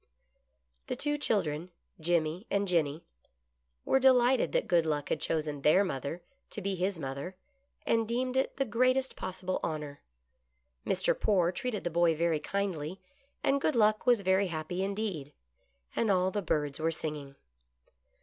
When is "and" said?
2.49-2.67, 7.85-8.07, 13.43-13.61, 15.95-16.09